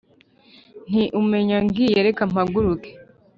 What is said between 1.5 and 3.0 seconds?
ngiye reka mpaguruke!